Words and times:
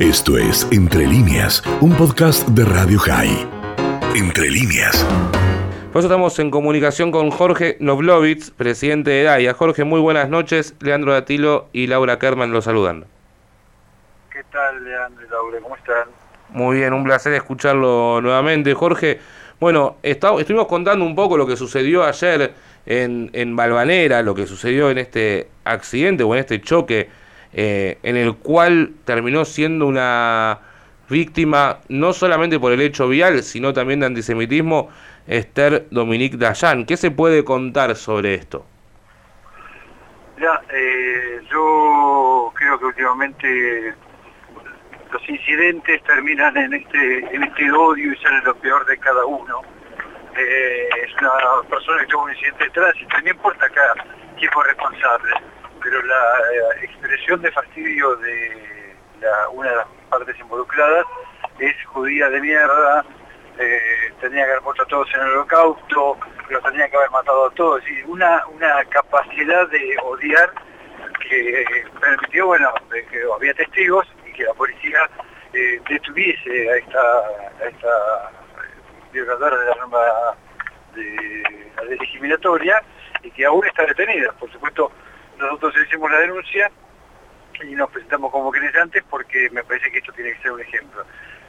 Esto 0.00 0.38
es 0.38 0.66
Entre 0.72 1.06
líneas, 1.06 1.62
un 1.82 1.92
podcast 1.92 2.48
de 2.48 2.64
Radio 2.64 2.98
High. 3.00 3.46
Entre 4.16 4.48
líneas. 4.48 5.06
Por 5.92 5.98
eso 5.98 6.08
estamos 6.08 6.38
en 6.38 6.50
comunicación 6.50 7.12
con 7.12 7.30
Jorge 7.30 7.76
Novlovitz, 7.80 8.50
presidente 8.50 9.10
de 9.10 9.24
DAIA. 9.24 9.52
Jorge, 9.52 9.84
muy 9.84 10.00
buenas 10.00 10.30
noches. 10.30 10.74
Leandro 10.80 11.12
Datilo 11.12 11.68
y 11.74 11.86
Laura 11.86 12.18
Kerman 12.18 12.50
lo 12.50 12.62
saludan. 12.62 13.04
¿Qué 14.32 14.42
tal, 14.50 14.82
Leandro 14.82 15.22
y 15.22 15.28
Laura? 15.28 15.58
¿Cómo 15.60 15.76
están? 15.76 16.08
Muy 16.48 16.78
bien, 16.78 16.94
un 16.94 17.04
placer 17.04 17.34
escucharlo 17.34 18.22
nuevamente. 18.22 18.72
Jorge, 18.72 19.20
bueno, 19.60 19.96
estuvimos 20.02 20.66
contando 20.66 21.04
un 21.04 21.14
poco 21.14 21.36
lo 21.36 21.46
que 21.46 21.58
sucedió 21.58 22.04
ayer 22.04 22.54
en, 22.86 23.28
en 23.34 23.54
Balvanera, 23.54 24.22
lo 24.22 24.34
que 24.34 24.46
sucedió 24.46 24.90
en 24.90 24.96
este 24.96 25.50
accidente 25.64 26.24
o 26.24 26.34
en 26.34 26.40
este 26.40 26.58
choque 26.62 27.19
eh, 27.52 27.98
en 28.02 28.16
el 28.16 28.36
cual 28.36 28.92
terminó 29.04 29.44
siendo 29.44 29.86
una 29.86 30.60
víctima 31.08 31.80
no 31.88 32.12
solamente 32.12 32.60
por 32.60 32.72
el 32.72 32.80
hecho 32.80 33.08
vial, 33.08 33.42
sino 33.42 33.72
también 33.72 34.00
de 34.00 34.06
antisemitismo, 34.06 34.88
Esther 35.26 35.86
Dominique 35.90 36.36
Dayan. 36.36 36.86
¿Qué 36.86 36.96
se 36.96 37.10
puede 37.10 37.44
contar 37.44 37.94
sobre 37.96 38.34
esto? 38.34 38.64
Ya, 40.38 40.60
eh, 40.72 41.40
yo 41.50 42.52
creo 42.54 42.78
que 42.78 42.84
últimamente 42.86 43.94
los 45.12 45.28
incidentes 45.28 46.02
terminan 46.04 46.56
en 46.56 46.74
este, 46.74 47.18
en 47.34 47.42
este 47.42 47.70
odio 47.72 48.12
y 48.12 48.16
sale 48.16 48.40
lo 48.42 48.54
peor 48.56 48.86
de 48.86 48.96
cada 48.98 49.24
uno. 49.26 49.60
Eh, 50.36 50.88
es 51.04 51.12
una 51.20 51.68
persona 51.68 52.00
que 52.00 52.06
tuvo 52.06 52.22
un 52.22 52.30
incidente 52.30 52.64
de 52.64 52.70
tránsito, 52.70 53.20
no 53.22 53.30
importa 53.30 53.66
acá 53.66 53.94
quién 54.38 54.50
fue 54.52 54.64
responsable 54.68 55.32
pero 55.82 56.02
la 56.02 56.38
eh, 56.52 56.84
expresión 56.84 57.40
de 57.42 57.50
fastidio 57.52 58.16
de 58.16 58.70
una 59.52 59.70
de 59.70 59.76
las 59.76 59.86
partes 60.08 60.38
involucradas 60.38 61.04
es 61.58 61.74
judía 61.86 62.30
de 62.30 62.40
mierda, 62.40 63.04
eh, 63.58 64.12
tenía 64.20 64.44
que 64.44 64.50
haber 64.52 64.62
muerto 64.62 64.82
a 64.82 64.86
todos 64.86 65.08
en 65.14 65.20
el 65.20 65.32
holocausto, 65.32 66.18
pero 66.48 66.60
tenía 66.62 66.88
que 66.88 66.96
haber 66.96 67.10
matado 67.10 67.46
a 67.46 67.50
todos, 67.50 67.82
y 67.88 68.02
una, 68.04 68.46
una 68.46 68.84
capacidad 68.86 69.68
de 69.68 69.96
odiar 70.02 70.50
que 71.28 71.84
permitió, 72.00 72.46
bueno, 72.46 72.72
que 72.90 73.22
había 73.34 73.54
testigos 73.54 74.06
y 74.26 74.32
que 74.32 74.44
la 74.44 74.54
policía 74.54 74.98
eh, 75.52 75.80
detuviese 75.88 76.70
a 76.70 76.76
esta, 76.76 77.00
a 77.00 77.68
esta 77.68 78.30
violadora 79.12 79.58
de 79.58 79.66
la 79.66 79.74
norma 79.76 80.00
de 80.94 81.72
la 81.76 81.82
ley 81.84 81.98
discriminatoria 81.98 82.82
y 83.22 83.30
que 83.30 83.44
aún 83.44 83.66
está 83.66 83.84
detenida. 83.84 84.32
Por 84.32 84.50
supuesto, 84.50 84.90
nosotros 85.40 85.74
hicimos 85.86 86.10
la 86.10 86.18
denuncia 86.18 86.70
y 87.62 87.74
nos 87.74 87.90
presentamos 87.90 88.30
como 88.30 88.50
creyentes 88.50 89.02
porque 89.08 89.50
me 89.50 89.62
parece 89.64 89.90
que 89.90 89.98
esto 89.98 90.12
tiene 90.12 90.32
que 90.32 90.42
ser 90.42 90.52
un 90.52 90.60
ejemplo. 90.60 91.04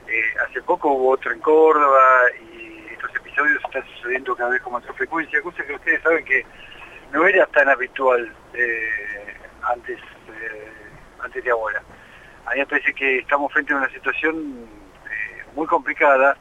Eh, 0.08 0.24
hace 0.46 0.62
poco 0.62 0.92
hubo 0.92 1.12
otro 1.12 1.32
en 1.32 1.40
Córdoba 1.40 2.02
y 2.42 2.88
estos 2.92 3.16
episodios 3.16 3.64
están 3.64 3.84
sucediendo 3.96 4.36
cada 4.36 4.50
vez 4.50 4.62
con 4.62 4.74
más 4.74 4.84
frecuencia, 4.96 5.42
cosa 5.42 5.64
que 5.64 5.74
ustedes 5.74 6.02
saben 6.02 6.26
que 6.26 6.46
no 7.12 7.26
era 7.26 7.46
tan 7.48 7.70
habitual 7.70 8.34
eh, 8.54 8.90
antes, 9.64 10.00
eh, 10.00 10.72
antes 11.20 11.44
de 11.44 11.52
ahora. 11.52 11.82
A 12.46 12.52
mí 12.52 12.60
me 12.60 12.66
parece 12.66 12.94
que 12.94 13.20
estamos 13.20 13.52
frente 13.54 13.74
a 13.74 13.78
una 13.78 13.90
situación 13.90 14.68
muy 15.56 15.68
complicada, 15.68 16.38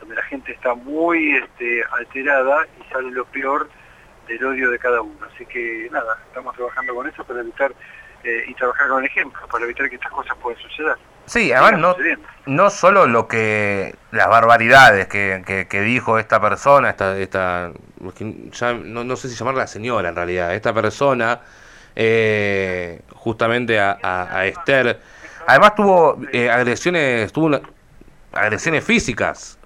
donde 0.00 0.16
la 0.16 0.22
gente 0.22 0.52
está 0.52 0.74
muy 0.74 1.36
este, 1.36 1.84
alterada 1.92 2.66
y 2.78 2.92
sale 2.92 3.10
lo 3.10 3.24
peor 3.26 3.68
del 4.26 4.44
odio 4.44 4.70
de 4.70 4.78
cada 4.78 5.00
uno. 5.02 5.18
Así 5.32 5.46
que 5.46 5.88
nada, 5.90 6.18
estamos 6.26 6.54
trabajando 6.54 6.94
con 6.94 7.08
eso 7.08 7.24
para 7.24 7.40
evitar 7.40 7.72
eh, 8.22 8.44
y 8.48 8.54
trabajar 8.54 8.88
con 8.88 9.00
el 9.00 9.10
ejemplo, 9.10 9.46
para 9.48 9.64
evitar 9.64 9.88
que 9.88 9.96
estas 9.96 10.12
cosas 10.12 10.36
puedan 10.42 10.60
suceder. 10.62 10.96
Sí, 11.26 11.52
además 11.52 11.80
no, 11.80 11.96
no 12.46 12.70
solo 12.70 13.06
lo 13.06 13.28
que 13.28 13.94
las 14.10 14.28
barbaridades 14.28 15.08
que, 15.08 15.66
que, 15.68 15.80
dijo 15.80 16.18
esta 16.18 16.40
persona, 16.40 16.90
esta, 16.90 17.18
esta 17.18 17.72
ya 18.52 18.74
no, 18.74 19.04
no, 19.04 19.16
sé 19.16 19.28
si 19.28 19.36
llamarla 19.36 19.66
señora 19.66 20.10
en 20.10 20.16
realidad, 20.16 20.54
esta 20.54 20.74
persona, 20.74 21.40
eh, 21.96 23.00
justamente 23.14 23.80
a, 23.80 23.98
a, 24.02 24.46
Esther, 24.46 25.00
además 25.46 25.74
tuvo 25.74 26.18
eh, 26.30 26.50
agresiones, 26.50 27.32
tuvo 27.32 27.58
agresiones 28.32 28.84
físicas. 28.84 29.58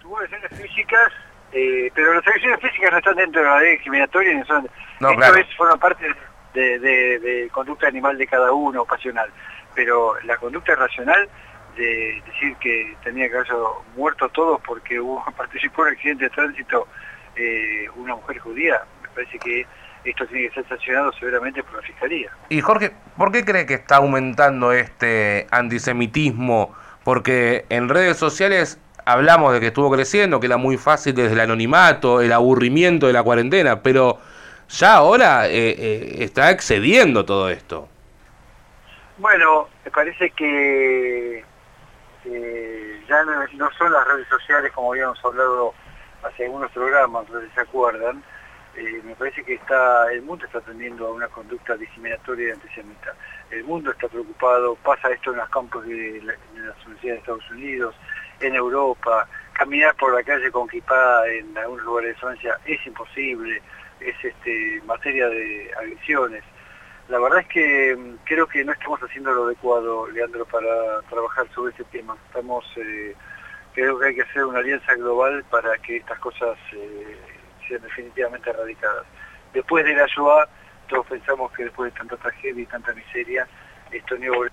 Tuvo 0.00 0.18
agresiones 0.18 0.60
físicas 0.60 1.12
eh, 1.52 1.90
pero 1.94 2.14
las 2.14 2.26
agresiones 2.26 2.60
físicas 2.60 2.92
no 2.92 2.98
están 2.98 3.16
dentro 3.16 3.42
de 3.42 3.48
la 3.48 3.60
ley 3.60 3.72
discriminatoria, 3.72 4.34
ni 4.34 4.44
son, 4.44 4.64
esto 4.64 5.36
es, 5.36 5.56
forma 5.56 5.76
parte 5.76 6.06
de, 6.54 7.48
conducta 7.52 7.88
animal 7.88 8.16
de 8.16 8.26
cada 8.26 8.52
uno, 8.52 8.84
pasional. 8.84 9.30
Pero 9.74 10.14
la 10.24 10.36
conducta 10.36 10.74
racional 10.74 11.28
de 11.76 12.22
decir 12.26 12.56
que 12.56 12.96
tenía 13.02 13.28
que 13.28 13.36
haber 13.36 13.48
muerto 13.96 14.28
todos 14.30 14.60
porque 14.62 15.00
hubo, 15.00 15.24
participó 15.36 15.82
en 15.82 15.88
un 15.88 15.94
accidente 15.94 16.24
de 16.24 16.30
tránsito 16.30 16.88
eh, 17.36 17.86
una 17.96 18.14
mujer 18.14 18.38
judía, 18.38 18.82
me 19.02 19.08
parece 19.08 19.38
que 19.38 19.66
esto 20.04 20.26
tiene 20.26 20.48
que 20.48 20.54
ser 20.54 20.68
sancionado 20.68 21.12
severamente 21.12 21.62
por 21.62 21.76
la 21.76 21.82
Fiscalía. 21.82 22.30
Y 22.48 22.60
Jorge, 22.60 22.92
¿por 23.16 23.30
qué 23.30 23.44
cree 23.44 23.66
que 23.66 23.74
está 23.74 23.96
aumentando 23.96 24.72
este 24.72 25.46
antisemitismo? 25.50 26.74
Porque 27.04 27.66
en 27.68 27.88
redes 27.88 28.16
sociales 28.16 28.78
hablamos 29.04 29.52
de 29.52 29.60
que 29.60 29.68
estuvo 29.68 29.90
creciendo, 29.90 30.40
que 30.40 30.46
era 30.46 30.56
muy 30.56 30.76
fácil 30.76 31.14
desde 31.14 31.32
el 31.32 31.40
anonimato, 31.40 32.20
el 32.20 32.32
aburrimiento 32.32 33.06
de 33.06 33.12
la 33.12 33.22
cuarentena, 33.22 33.82
pero 33.82 34.18
ya 34.68 34.94
ahora 34.94 35.48
eh, 35.48 35.70
eh, 35.70 36.16
está 36.20 36.50
excediendo 36.50 37.24
todo 37.24 37.48
esto. 37.50 37.88
Bueno, 39.18 39.68
me 39.84 39.90
parece 39.90 40.30
que 40.30 41.44
ya 43.08 43.24
no, 43.24 43.70
son 43.76 43.92
las 43.92 44.06
redes 44.06 44.28
sociales 44.28 44.72
como 44.72 44.92
habíamos 44.92 45.22
hablado 45.24 45.74
hace 46.22 46.44
algunos 46.44 46.70
programas, 46.70 47.28
no 47.28 47.40
se 47.54 47.60
acuerdan, 47.60 48.22
eh, 48.76 49.02
me 49.04 49.14
parece 49.16 49.44
que 49.44 49.54
está 49.54 50.10
el 50.12 50.22
mundo 50.22 50.46
está 50.46 50.58
atendiendo 50.58 51.06
a 51.06 51.12
una 51.12 51.28
conducta 51.28 51.76
discriminatoria 51.76 52.48
y 52.48 52.50
antisemita. 52.52 53.14
El 53.50 53.64
mundo 53.64 53.90
está 53.90 54.08
preocupado, 54.08 54.76
pasa 54.76 55.10
esto 55.10 55.32
en 55.32 55.38
los 55.38 55.48
campos 55.50 55.84
de, 55.84 55.94
de 55.94 56.22
las 56.22 56.38
universidades 56.86 57.02
de 57.02 57.14
Estados 57.18 57.50
Unidos, 57.50 57.94
en 58.42 58.54
Europa, 58.54 59.28
caminar 59.52 59.94
por 59.96 60.14
la 60.14 60.22
calle 60.22 60.50
con 60.50 60.68
kipá 60.68 61.26
en 61.28 61.56
algunos 61.56 61.84
lugares 61.84 62.14
de 62.14 62.20
Francia 62.20 62.58
es 62.66 62.84
imposible, 62.86 63.62
es 64.00 64.24
este, 64.24 64.82
materia 64.84 65.28
de 65.28 65.70
agresiones. 65.78 66.42
La 67.08 67.18
verdad 67.18 67.40
es 67.40 67.48
que 67.48 67.96
mm, 67.96 68.16
creo 68.24 68.46
que 68.46 68.64
no 68.64 68.72
estamos 68.72 69.00
haciendo 69.00 69.32
lo 69.32 69.44
adecuado, 69.44 70.08
Leandro, 70.08 70.44
para 70.46 71.00
trabajar 71.08 71.46
sobre 71.54 71.70
este 71.72 71.84
tema. 71.84 72.16
Estamos, 72.26 72.64
eh, 72.76 73.14
creo 73.74 73.98
que 73.98 74.06
hay 74.06 74.14
que 74.14 74.22
hacer 74.22 74.44
una 74.44 74.58
alianza 74.58 74.94
global 74.94 75.44
para 75.50 75.76
que 75.78 75.98
estas 75.98 76.18
cosas 76.18 76.58
eh, 76.72 77.16
sean 77.68 77.82
definitivamente 77.82 78.50
erradicadas. 78.50 79.06
Después 79.52 79.84
de 79.84 79.94
la 79.94 80.06
Shoah, 80.06 80.48
todos 80.88 81.06
pensamos 81.06 81.52
que 81.52 81.64
después 81.64 81.92
de 81.92 81.98
tanta 81.98 82.16
tragedia 82.16 82.62
y 82.62 82.66
tanta 82.66 82.92
miseria, 82.94 83.46
esto 83.90 84.16
no 84.16 84.48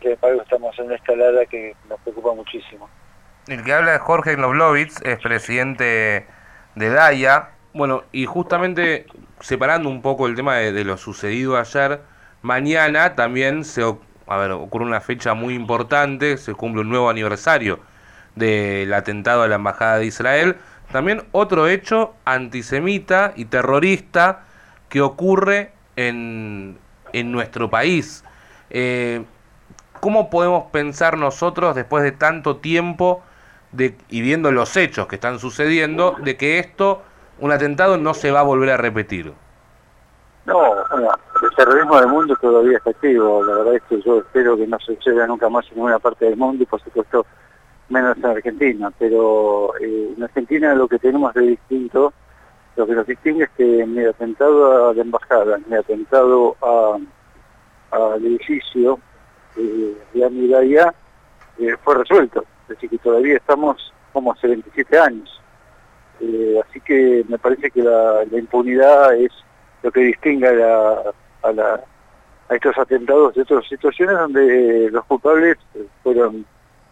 que 0.00 0.12
estamos 0.12 0.78
en 0.78 0.86
una 0.86 0.94
escalada 0.94 1.44
que 1.46 1.74
nos 1.88 2.00
preocupa 2.00 2.32
muchísimo. 2.32 2.88
El 3.48 3.64
que 3.64 3.72
habla 3.72 3.94
es 3.94 4.02
Jorge 4.02 4.36
Knoblovitz, 4.36 5.00
es 5.00 5.18
presidente 5.20 6.26
de 6.74 6.90
DAIA. 6.90 7.48
Bueno, 7.72 8.02
y 8.12 8.26
justamente 8.26 9.06
separando 9.40 9.88
un 9.88 10.02
poco 10.02 10.26
el 10.26 10.34
tema 10.34 10.56
de, 10.56 10.84
lo 10.84 10.98
sucedido 10.98 11.56
ayer, 11.56 12.02
mañana 12.42 13.14
también 13.14 13.64
se 13.64 13.84
ocurre 13.84 14.84
una 14.84 15.00
fecha 15.00 15.32
muy 15.32 15.54
importante, 15.54 16.36
se 16.36 16.52
cumple 16.52 16.82
un 16.82 16.90
nuevo 16.90 17.08
aniversario 17.08 17.80
del 18.36 18.92
atentado 18.92 19.44
a 19.44 19.48
la 19.48 19.54
Embajada 19.54 19.98
de 19.98 20.04
Israel. 20.04 20.56
También 20.92 21.24
otro 21.32 21.68
hecho 21.68 22.14
antisemita 22.26 23.32
y 23.34 23.46
terrorista 23.46 24.44
que 24.90 25.00
ocurre 25.00 25.72
en, 25.96 26.76
en 27.14 27.32
nuestro 27.32 27.70
país. 27.70 28.24
Eh, 28.68 29.24
¿Cómo 30.00 30.28
podemos 30.28 30.64
pensar 30.70 31.16
nosotros, 31.16 31.74
después 31.74 32.04
de 32.04 32.12
tanto 32.12 32.58
tiempo, 32.58 33.22
y 33.76 34.20
viendo 34.22 34.50
los 34.50 34.76
hechos 34.76 35.06
que 35.06 35.16
están 35.16 35.38
sucediendo, 35.38 36.16
de 36.22 36.36
que 36.36 36.58
esto, 36.58 37.02
un 37.38 37.52
atentado, 37.52 37.98
no 37.98 38.14
se 38.14 38.30
va 38.30 38.40
a 38.40 38.44
volver 38.44 38.70
a 38.70 38.76
repetir. 38.76 39.32
No, 40.46 40.64
el 40.72 41.56
terrorismo 41.56 42.00
del 42.00 42.08
mundo 42.08 42.34
todavía 42.40 42.78
está 42.78 42.90
activo. 42.90 43.44
La 43.44 43.56
verdad 43.56 43.74
es 43.74 43.82
que 43.82 44.00
yo 44.00 44.20
espero 44.20 44.56
que 44.56 44.66
no 44.66 44.78
suceda 44.78 45.26
nunca 45.26 45.48
más 45.50 45.66
en 45.68 45.74
ninguna 45.74 45.98
parte 45.98 46.24
del 46.24 46.38
mundo 46.38 46.62
y 46.62 46.66
por 46.66 46.82
supuesto 46.82 47.26
menos 47.90 48.16
en 48.16 48.24
Argentina. 48.24 48.90
Pero 48.98 49.74
eh, 49.78 50.14
en 50.16 50.22
Argentina 50.22 50.74
lo 50.74 50.88
que 50.88 50.98
tenemos 50.98 51.34
de 51.34 51.42
distinto, 51.42 52.14
lo 52.76 52.86
que 52.86 52.94
nos 52.94 53.06
distingue 53.06 53.44
es 53.44 53.50
que 53.50 53.84
mi 53.84 54.02
atentado 54.06 54.88
a 54.88 54.94
la 54.94 55.02
embajada, 55.02 55.58
mi 55.66 55.76
atentado 55.76 56.56
al 57.90 58.24
edificio 58.24 58.98
eh, 59.56 59.98
de 60.14 60.24
Amidaya 60.24 60.94
eh, 61.58 61.76
fue 61.84 61.96
resuelto 61.96 62.42
así 62.70 62.88
que 62.88 62.98
todavía 62.98 63.36
estamos 63.36 63.92
como 64.12 64.32
hace 64.32 64.48
27 64.48 64.98
años. 64.98 65.40
Eh, 66.20 66.60
así 66.68 66.80
que 66.80 67.24
me 67.28 67.38
parece 67.38 67.70
que 67.70 67.82
la, 67.82 68.24
impunidad 68.32 69.14
es 69.14 69.32
lo 69.82 69.92
que 69.92 70.00
distingue 70.00 70.48
a 70.48 71.52
la, 71.52 71.80
a 72.48 72.54
estos 72.54 72.76
atentados 72.76 73.34
de 73.34 73.42
otras 73.42 73.66
situaciones 73.68 74.18
donde 74.18 74.90
los 74.90 75.04
culpables 75.04 75.56
fueron 76.02 76.44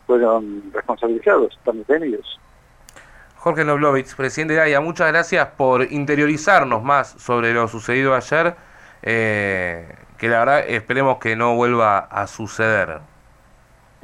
fueron 0.06 0.62
responsabilizados, 0.72 1.52
están 1.56 1.78
detenidos. 1.78 2.40
Jorge 3.36 3.64
Noblovitz, 3.64 4.14
presidente 4.14 4.54
de 4.54 4.60
AIA, 4.60 4.80
muchas 4.80 5.08
gracias 5.08 5.48
por 5.56 5.92
interiorizarnos 5.92 6.82
más 6.82 7.10
sobre 7.18 7.52
lo 7.52 7.68
sucedido 7.68 8.14
ayer, 8.14 8.56
eh, 9.02 9.94
que 10.18 10.28
la 10.28 10.40
verdad 10.40 10.64
esperemos 10.68 11.18
que 11.18 11.36
no 11.36 11.54
vuelva 11.54 11.98
a 11.98 12.26
suceder. 12.26 13.00